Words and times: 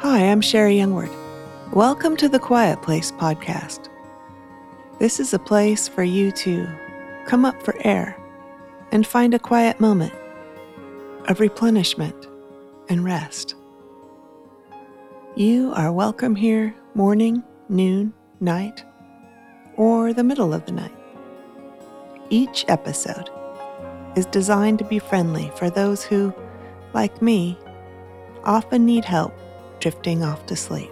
Hi, 0.00 0.30
I'm 0.30 0.42
Sherri 0.42 0.76
Youngward. 0.76 1.08
Welcome 1.72 2.18
to 2.18 2.28
the 2.28 2.38
Quiet 2.38 2.82
Place 2.82 3.10
podcast. 3.10 3.88
This 4.98 5.18
is 5.18 5.32
a 5.32 5.38
place 5.38 5.88
for 5.88 6.02
you 6.02 6.30
to 6.32 6.68
come 7.24 7.46
up 7.46 7.62
for 7.62 7.74
air 7.80 8.14
and 8.92 9.06
find 9.06 9.32
a 9.32 9.38
quiet 9.38 9.80
moment 9.80 10.12
of 11.28 11.40
replenishment 11.40 12.26
and 12.90 13.06
rest. 13.06 13.54
You 15.34 15.72
are 15.74 15.90
welcome 15.90 16.36
here 16.36 16.74
morning, 16.94 17.42
noon, 17.70 18.12
night, 18.38 18.84
or 19.76 20.12
the 20.12 20.24
middle 20.24 20.52
of 20.52 20.66
the 20.66 20.72
night. 20.72 20.94
Each 22.28 22.66
episode 22.68 23.30
is 24.14 24.26
designed 24.26 24.78
to 24.80 24.84
be 24.84 24.98
friendly 24.98 25.50
for 25.56 25.70
those 25.70 26.04
who, 26.04 26.34
like 26.92 27.22
me, 27.22 27.58
often 28.44 28.84
need 28.84 29.06
help 29.06 29.32
drifting 29.80 30.22
off 30.22 30.46
to 30.46 30.56
sleep. 30.56 30.90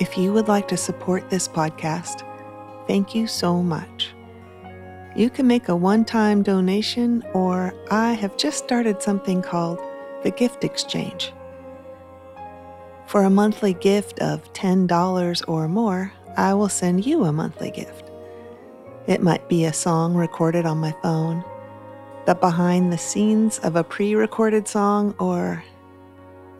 If 0.00 0.16
you 0.16 0.32
would 0.32 0.48
like 0.48 0.68
to 0.68 0.76
support 0.76 1.28
this 1.28 1.48
podcast, 1.48 2.24
thank 2.86 3.14
you 3.14 3.26
so 3.26 3.62
much. 3.62 4.10
You 5.16 5.30
can 5.30 5.48
make 5.48 5.68
a 5.68 5.74
one 5.74 6.04
time 6.04 6.42
donation, 6.42 7.24
or 7.34 7.74
I 7.90 8.12
have 8.12 8.36
just 8.36 8.58
started 8.58 9.02
something 9.02 9.42
called 9.42 9.80
the 10.22 10.30
Gift 10.30 10.62
Exchange. 10.62 11.32
For 13.06 13.24
a 13.24 13.30
monthly 13.30 13.74
gift 13.74 14.20
of 14.20 14.52
$10 14.52 15.48
or 15.48 15.66
more, 15.66 16.12
I 16.36 16.54
will 16.54 16.68
send 16.68 17.04
you 17.04 17.24
a 17.24 17.32
monthly 17.32 17.70
gift. 17.70 18.12
It 19.08 19.22
might 19.22 19.48
be 19.48 19.64
a 19.64 19.72
song 19.72 20.14
recorded 20.14 20.66
on 20.66 20.78
my 20.78 20.94
phone, 21.02 21.42
the 22.26 22.34
behind 22.34 22.92
the 22.92 22.98
scenes 22.98 23.58
of 23.60 23.74
a 23.74 23.82
pre 23.82 24.14
recorded 24.14 24.68
song, 24.68 25.14
or 25.18 25.64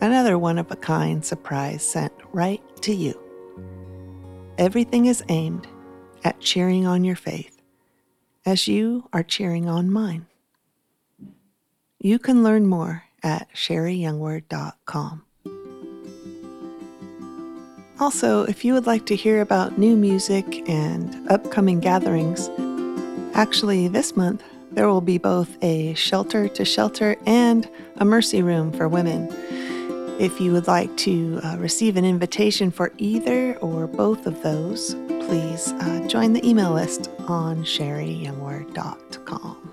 another 0.01 0.39
one 0.39 0.59
of 0.59 0.71
a 0.71 0.77
kind 0.77 1.25
surprise 1.25 1.83
sent 1.83 2.13
right 2.33 2.63
to 2.83 2.95
you. 2.95 3.19
Everything 4.59 5.07
is 5.07 5.23
aimed 5.29 5.67
at 6.25 6.41
cheering 6.41 6.87
on 6.87 7.05
your 7.05 7.17
faith 7.17 7.61
as 8.45 8.67
you 8.67 9.09
are 9.13 9.23
cheering 9.23 9.69
on 9.69 9.91
mine. 9.91 10.27
You 12.01 12.19
can 12.19 12.43
learn 12.43 12.67
more 12.67 13.05
at 13.23 13.49
sherriyoungward.com. 13.55 15.25
Also, 18.01 18.45
if 18.45 18.65
you 18.65 18.75
would 18.75 18.87
like 18.87 19.07
to 19.07 19.17
hear 19.17 19.41
about 19.41 19.77
new 19.77 19.97
music 19.97 20.69
and 20.69 21.29
upcoming 21.29 21.81
gatherings, 21.81 22.49
actually, 23.35 23.89
this 23.89 24.17
month 24.17 24.43
there 24.71 24.87
will 24.89 25.01
be 25.01 25.19
both 25.19 25.57
a 25.63 25.95
shelter 25.95 26.47
to 26.49 26.65
shelter 26.65 27.17
and 27.27 27.69
a 27.97 28.05
mercy 28.05 28.41
room 28.41 28.71
for 28.71 28.87
women. 28.89 29.29
If 30.19 30.41
you 30.41 30.52
would 30.52 30.66
like 30.66 30.97
to 30.98 31.41
uh, 31.44 31.56
receive 31.58 31.97
an 31.97 32.05
invitation 32.05 32.70
for 32.70 32.92
either 32.98 33.56
or 33.58 33.86
both 33.86 34.27
of 34.27 34.42
those, 34.42 34.94
please 35.06 35.72
uh, 35.72 36.06
join 36.08 36.33
the 36.33 36.47
email 36.47 36.72
list 36.72 37.11
on 37.28 37.64
sherriyoungward.com. 37.64 39.69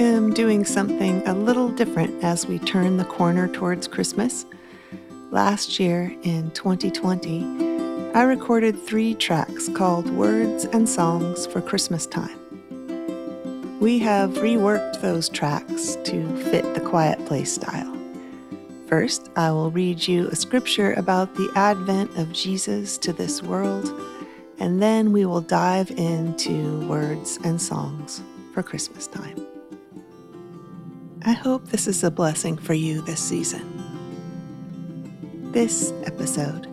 am 0.00 0.32
doing 0.32 0.64
something 0.64 1.26
a 1.28 1.34
little 1.34 1.68
different 1.68 2.24
as 2.24 2.46
we 2.46 2.58
turn 2.58 2.96
the 2.96 3.04
corner 3.04 3.46
towards 3.48 3.86
Christmas. 3.86 4.46
Last 5.30 5.78
year, 5.78 6.14
in 6.22 6.50
2020, 6.52 8.12
I 8.14 8.22
recorded 8.22 8.80
three 8.80 9.14
tracks 9.14 9.68
called 9.68 10.08
Words 10.10 10.64
and 10.64 10.88
Songs 10.88 11.46
for 11.46 11.60
Christmas 11.60 12.06
Time. 12.06 12.39
We 13.80 13.98
have 14.00 14.32
reworked 14.32 15.00
those 15.00 15.30
tracks 15.30 15.96
to 16.04 16.36
fit 16.50 16.74
the 16.74 16.82
quiet 16.82 17.24
place 17.24 17.54
style. 17.54 17.96
First, 18.86 19.30
I 19.36 19.50
will 19.52 19.70
read 19.70 20.06
you 20.06 20.28
a 20.28 20.36
scripture 20.36 20.92
about 20.92 21.34
the 21.34 21.50
advent 21.56 22.14
of 22.18 22.30
Jesus 22.30 22.98
to 22.98 23.14
this 23.14 23.42
world, 23.42 23.90
and 24.58 24.82
then 24.82 25.12
we 25.12 25.24
will 25.24 25.40
dive 25.40 25.90
into 25.92 26.86
words 26.88 27.38
and 27.42 27.60
songs 27.60 28.20
for 28.52 28.62
Christmas 28.62 29.06
time. 29.06 29.46
I 31.24 31.32
hope 31.32 31.68
this 31.68 31.86
is 31.86 32.04
a 32.04 32.10
blessing 32.10 32.58
for 32.58 32.74
you 32.74 33.00
this 33.00 33.22
season. 33.22 33.64
This 35.52 35.94
episode 36.04 36.68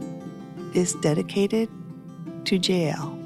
is 0.76 0.94
dedicated 0.96 1.70
to 2.44 2.58
Jael. 2.58 3.17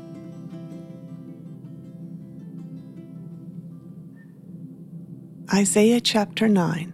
Isaiah 5.54 6.00
chapter 6.00 6.48
9, 6.48 6.94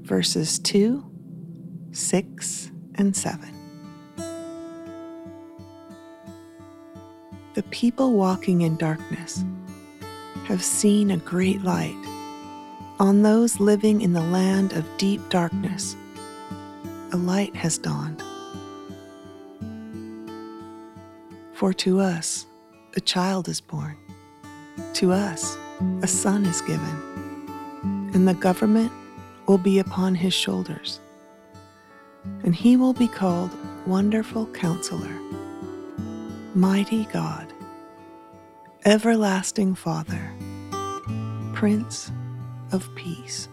verses 0.00 0.58
2, 0.58 1.04
6, 1.92 2.70
and 2.94 3.14
7. 3.14 3.54
The 7.52 7.62
people 7.64 8.14
walking 8.14 8.62
in 8.62 8.78
darkness 8.78 9.44
have 10.44 10.64
seen 10.64 11.10
a 11.10 11.18
great 11.18 11.60
light 11.60 11.94
on 12.98 13.22
those 13.22 13.60
living 13.60 14.00
in 14.00 14.14
the 14.14 14.22
land 14.22 14.72
of 14.72 14.86
deep 14.96 15.20
darkness, 15.28 15.94
a 17.12 17.18
light 17.18 17.54
has 17.54 17.76
dawned. 17.76 18.22
For 21.52 21.74
to 21.74 22.00
us 22.00 22.46
a 22.96 23.00
child 23.02 23.46
is 23.46 23.60
born, 23.60 23.98
to 24.94 25.12
us 25.12 25.58
a 26.00 26.06
son 26.06 26.46
is 26.46 26.62
given, 26.62 27.07
and 28.14 28.26
the 28.26 28.34
government 28.34 28.92
will 29.46 29.58
be 29.58 29.78
upon 29.78 30.14
his 30.14 30.34
shoulders. 30.34 31.00
And 32.44 32.54
he 32.54 32.76
will 32.76 32.92
be 32.92 33.08
called 33.08 33.50
Wonderful 33.86 34.46
Counselor, 34.48 35.18
Mighty 36.54 37.04
God, 37.06 37.52
Everlasting 38.84 39.74
Father, 39.74 40.32
Prince 41.54 42.12
of 42.72 42.88
peace. 42.94 43.48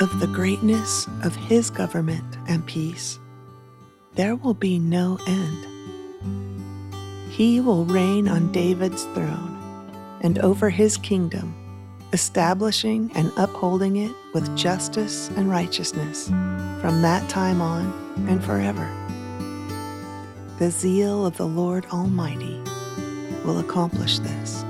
Of 0.00 0.20
the 0.20 0.30
greatness 0.32 1.06
of 1.24 1.36
his 1.36 1.68
government 1.70 2.38
and 2.48 2.64
peace, 2.66 3.18
there 4.14 4.34
will 4.34 4.54
be 4.54 4.78
no 4.78 5.18
end. 5.26 5.66
He 7.30 7.60
will 7.60 7.84
reign 7.84 8.28
on 8.28 8.52
David's 8.52 9.04
throne 9.04 9.58
and 10.22 10.38
over 10.38 10.70
his 10.70 10.96
kingdom, 10.96 11.54
establishing 12.12 13.10
and 13.14 13.32
upholding 13.36 13.96
it 13.96 14.12
with 14.34 14.56
justice 14.56 15.28
and 15.36 15.50
righteousness 15.50 16.28
from 16.80 17.02
that 17.02 17.28
time 17.28 17.60
on 17.60 17.92
and 18.28 18.42
forever. 18.42 18.88
The 20.58 20.70
zeal 20.70 21.24
of 21.24 21.36
the 21.36 21.46
Lord 21.46 21.86
Almighty 21.86 22.60
will 23.44 23.58
accomplish 23.58 24.18
this. 24.18 24.64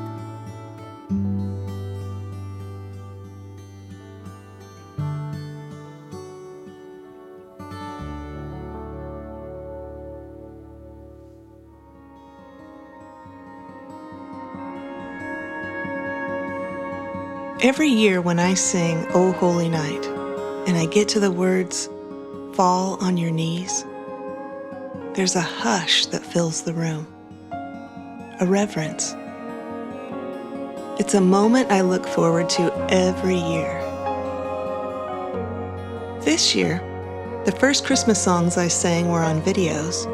Every 17.63 17.89
year 17.89 18.23
when 18.23 18.39
I 18.39 18.55
sing 18.55 19.07
O 19.13 19.33
Holy 19.33 19.69
Night 19.69 20.07
and 20.67 20.79
I 20.79 20.87
get 20.87 21.09
to 21.11 21.21
the 21.21 21.31
words, 21.31 21.91
Fall 22.55 22.97
on 23.03 23.19
your 23.19 23.31
knees, 23.31 23.85
there's 25.13 25.37
a 25.37 25.43
hush 25.43 26.07
that 26.07 26.25
fills 26.25 26.63
the 26.63 26.73
room, 26.73 27.07
a 28.41 28.47
reverence. 28.47 29.15
It's 30.99 31.13
a 31.13 31.21
moment 31.21 31.71
I 31.71 31.83
look 31.83 32.07
forward 32.07 32.49
to 32.51 32.73
every 32.89 33.37
year. 33.37 33.79
This 36.23 36.55
year, 36.55 36.79
the 37.45 37.53
first 37.53 37.85
Christmas 37.85 38.23
songs 38.23 38.57
I 38.57 38.69
sang 38.69 39.11
were 39.11 39.21
on 39.21 39.43
videos. 39.43 40.07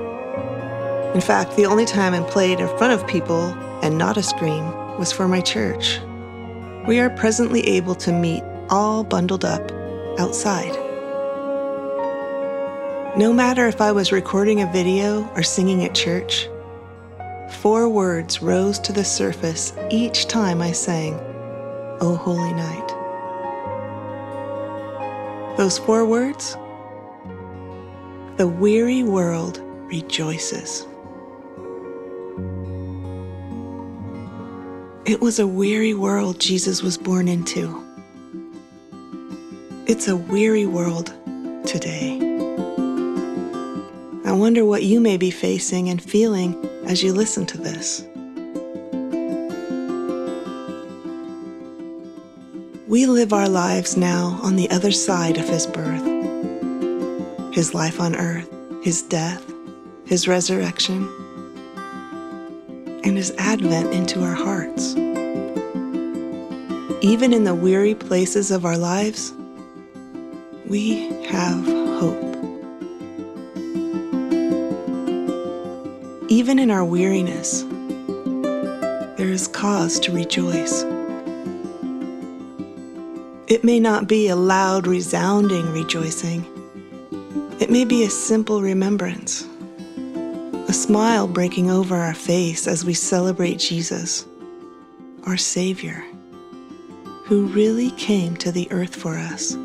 In 1.15 1.20
fact, 1.20 1.55
the 1.55 1.67
only 1.67 1.85
time 1.85 2.12
I 2.12 2.29
played 2.29 2.59
in 2.59 2.67
front 2.76 2.93
of 3.00 3.06
people 3.06 3.55
and 3.85 3.97
not 3.97 4.17
a 4.17 4.23
screen 4.25 4.65
was 4.99 5.12
for 5.12 5.29
my 5.29 5.41
church 5.41 6.00
we 6.87 7.00
are 7.00 7.11
presently 7.11 7.62
able 7.69 7.94
to 7.97 8.12
meet 8.12 8.43
all 8.71 9.03
bundled 9.03 9.44
up 9.44 9.73
outside. 10.19 10.75
No 13.19 13.33
matter 13.33 13.67
if 13.67 13.81
I 13.81 13.93
was 13.93 14.12
recording 14.12 14.61
a 14.61 14.71
video 14.71 15.29
or 15.35 15.43
singing 15.43 15.85
at 15.85 15.94
church, 15.94 16.49
four 17.61 17.88
words 17.88 18.41
rose 18.41 18.79
to 18.81 18.93
the 18.93 19.05
surface 19.05 19.73
each 19.91 20.27
time 20.27 20.62
I 20.62 20.73
sang, 20.73 21.15
O 22.00 22.15
Holy 22.15 22.53
Night. 22.53 22.89
Those 25.56 25.79
four 25.79 26.05
words? 26.05 26.56
The 28.37 28.47
weary 28.47 29.03
world 29.03 29.61
rejoices. 29.91 30.87
It 35.06 35.20
was 35.20 35.38
a 35.38 35.47
weary 35.47 35.94
world 35.94 36.41
Jesus 36.41 36.82
was 36.82 36.99
born 36.99 37.29
into. 37.29 37.81
It's 39.87 40.08
a 40.08 40.17
weary 40.17 40.67
world 40.67 41.14
today. 41.64 42.19
I 44.25 44.32
wonder 44.32 44.64
what 44.64 44.82
you 44.82 45.00
may 45.00 45.17
be 45.17 45.31
facing 45.31 45.88
and 45.91 46.03
feeling 46.03 46.56
as 46.87 47.05
you 47.05 47.12
listen 47.12 47.47
to 47.47 47.56
this. 47.56 48.03
We 52.88 53.06
live 53.06 53.32
our 53.32 53.49
lives 53.49 53.97
now 53.97 54.41
on 54.43 54.56
the 54.56 54.69
other 54.70 54.91
side 54.91 55.38
of 55.38 55.49
his 55.49 55.69
birth, 55.69 56.05
his 57.55 57.75
life 57.75 58.00
on 58.00 58.17
earth, 58.17 58.53
his 58.82 59.03
death, 59.03 59.49
his 60.05 60.26
resurrection, 60.26 61.08
and 63.05 63.17
his 63.17 63.32
advent 63.38 63.94
into 63.94 64.23
our 64.23 64.35
hearts. 64.35 64.86
Even 67.06 67.32
in 67.32 67.44
the 67.44 67.55
weary 67.55 67.94
places 67.94 68.50
of 68.50 68.64
our 68.64 68.76
lives, 68.76 69.32
we 70.67 71.06
have 71.26 71.64
hope. 71.64 72.35
Even 76.29 76.58
in 76.58 76.69
our 76.69 76.85
weariness, 76.85 77.62
there 79.17 79.29
is 79.29 79.47
cause 79.47 80.00
to 80.00 80.11
rejoice. 80.11 80.82
It 83.47 83.62
may 83.62 83.79
not 83.79 84.08
be 84.08 84.26
a 84.26 84.35
loud, 84.35 84.88
resounding 84.88 85.73
rejoicing. 85.73 86.44
It 87.61 87.70
may 87.70 87.85
be 87.85 88.03
a 88.03 88.11
simple 88.11 88.62
remembrance, 88.62 89.47
a 90.67 90.73
smile 90.73 91.29
breaking 91.29 91.70
over 91.70 91.94
our 91.94 92.14
face 92.14 92.67
as 92.67 92.85
we 92.85 92.94
celebrate 92.94 93.61
Jesus, 93.61 94.26
our 95.25 95.37
Savior, 95.37 96.05
who 97.26 97.46
really 97.46 97.90
came 97.93 98.37
to 98.37 98.52
the 98.52 98.70
earth 98.70 98.94
for 98.94 99.17
us. 99.17 99.56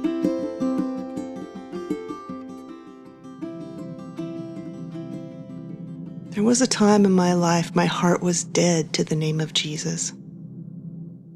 There 6.32 6.44
was 6.44 6.60
a 6.60 6.68
time 6.68 7.06
in 7.06 7.12
my 7.12 7.34
life 7.34 7.76
my 7.76 7.86
heart 7.86 8.24
was 8.24 8.44
dead 8.44 8.94
to 8.94 9.04
the 9.04 9.16
name 9.16 9.40
of 9.40 9.54
Jesus. 9.54 10.12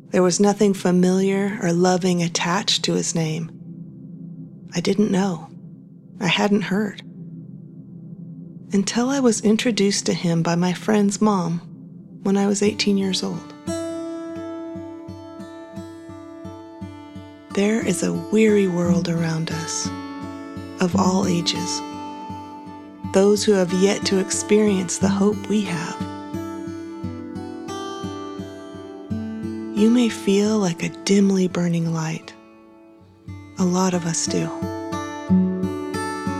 There 0.09 0.23
was 0.23 0.39
nothing 0.39 0.73
familiar 0.73 1.59
or 1.61 1.71
loving 1.71 2.23
attached 2.23 2.83
to 2.85 2.93
his 2.93 3.13
name. 3.13 3.51
I 4.73 4.79
didn't 4.79 5.11
know. 5.11 5.47
I 6.19 6.27
hadn't 6.27 6.63
heard. 6.63 7.01
Until 8.73 9.09
I 9.09 9.19
was 9.19 9.41
introduced 9.41 10.07
to 10.07 10.13
him 10.13 10.41
by 10.41 10.55
my 10.55 10.73
friend's 10.73 11.21
mom 11.21 11.59
when 12.23 12.35
I 12.35 12.47
was 12.47 12.63
18 12.63 12.97
years 12.97 13.21
old. 13.21 13.54
There 17.55 17.85
is 17.85 18.03
a 18.03 18.13
weary 18.13 18.67
world 18.67 19.09
around 19.09 19.49
us, 19.51 19.87
of 20.81 20.95
all 20.95 21.25
ages. 21.25 21.81
Those 23.13 23.43
who 23.43 23.53
have 23.53 23.73
yet 23.73 24.05
to 24.07 24.19
experience 24.19 24.97
the 24.97 25.09
hope 25.09 25.47
we 25.47 25.61
have 25.61 26.15
You 29.75 29.89
may 29.89 30.07
feel 30.07 30.57
like 30.57 30.83
a 30.83 30.89
dimly 31.03 31.49
burning 31.49 31.93
light. 31.93 32.33
A 33.59 33.65
lot 33.65 33.93
of 33.93 34.05
us 34.05 34.25
do. 34.25 34.47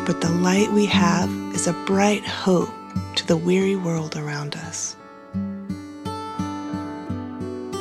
But 0.05 0.21
the 0.21 0.31
light 0.41 0.71
we 0.71 0.85
have 0.85 1.29
is 1.53 1.67
a 1.67 1.73
bright 1.85 2.25
hope 2.25 2.69
to 3.15 3.27
the 3.27 3.35
weary 3.35 3.75
world 3.75 4.15
around 4.15 4.55
us. 4.55 4.95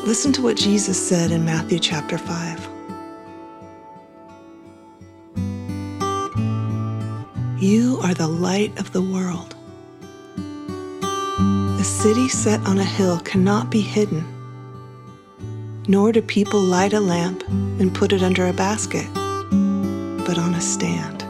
Listen 0.05 0.33
to 0.33 0.43
what 0.43 0.57
Jesus 0.57 1.01
said 1.01 1.31
in 1.31 1.45
Matthew 1.45 1.79
chapter 1.79 2.19
5. 2.19 2.74
You 7.65 7.99
are 8.03 8.13
the 8.13 8.29
light 8.29 8.79
of 8.79 8.93
the 8.93 9.01
world. 9.01 9.57
A 11.81 11.85
city 11.85 12.29
set 12.29 12.61
on 12.67 12.79
a 12.79 12.85
hill 12.85 13.19
cannot 13.21 13.71
be 13.71 13.81
hidden 13.81 14.35
nor 15.87 16.13
do 16.13 16.23
people 16.23 16.61
light 16.61 16.93
a 16.93 17.01
lamp 17.01 17.47
and 17.79 17.95
put 17.95 18.13
it 18.13 18.23
under 18.23 18.47
a 18.47 18.53
basket, 18.53 19.07
but 19.15 20.39
on 20.39 20.55
a 20.55 20.61
stand, 20.61 21.23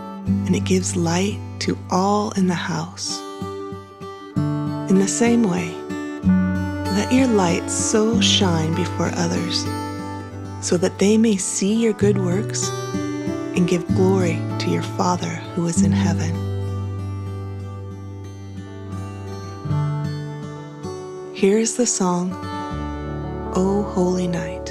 and 0.47 0.55
it 0.55 0.65
gives 0.65 0.97
light 0.97 1.39
to 1.59 1.77
all 1.91 2.31
in 2.33 2.47
the 2.47 2.55
house. 2.55 3.21
In 4.37 4.99
the 4.99 5.09
same 5.09 5.43
way, 5.43 5.75
let 6.95 7.13
your 7.13 7.27
light 7.27 7.69
so 7.69 8.21
shine 8.21 8.75
before 8.75 9.11
others, 9.15 9.65
so 10.61 10.77
that 10.77 10.99
they 10.99 11.19
may 11.19 11.37
see 11.37 11.75
your 11.75 11.93
good 11.93 12.19
works 12.19 12.71
and 13.57 13.69
give 13.69 13.87
glory 13.89 14.41
to 14.61 14.71
your 14.71 14.83
Father 14.83 15.35
who 15.55 15.67
is 15.67 15.83
in 15.83 15.93
heaven. 15.93 16.33
Here 21.35 21.59
is 21.59 21.77
the 21.77 21.87
song 21.87 22.33
O 23.57 23.83
Holy 23.95 24.29
Night. 24.29 24.64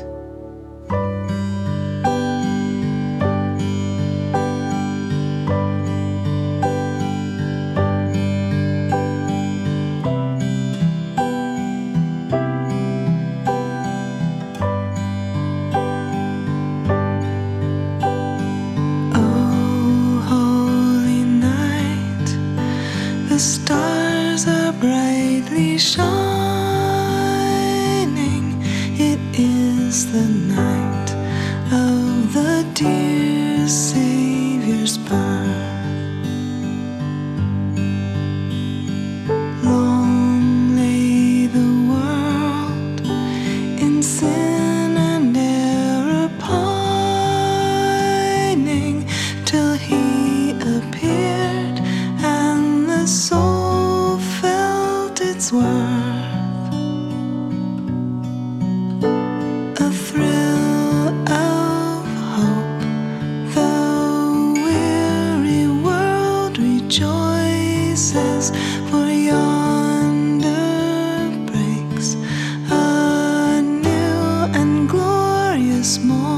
this 75.83 75.99
morning. 76.01 76.32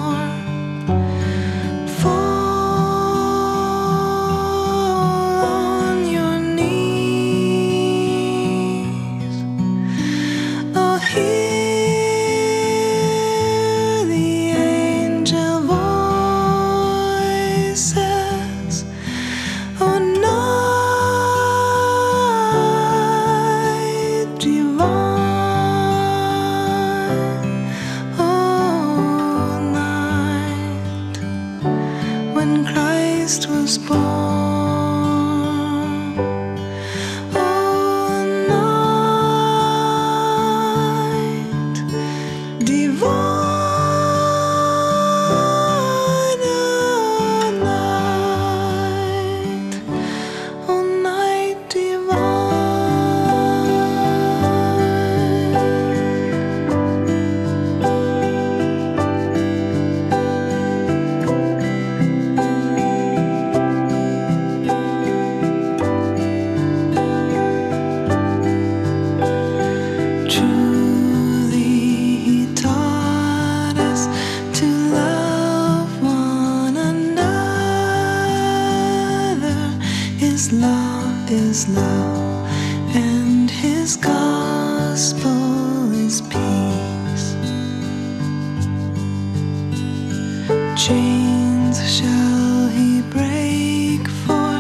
chains 90.87 91.77
shall 91.97 92.67
he 92.67 93.01
break 93.09 94.07
for 94.07 94.51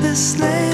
the 0.00 0.14
slave? 0.14 0.71